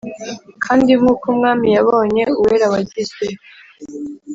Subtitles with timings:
[0.63, 3.25] Kandi nk uko umwami yabonye uwera wagizwe